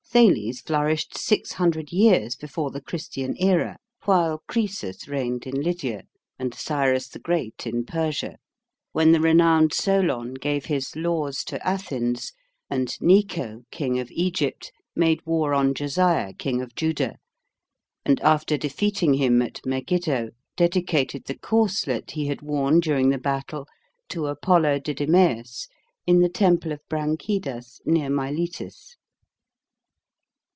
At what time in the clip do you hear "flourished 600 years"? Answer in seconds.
0.59-2.35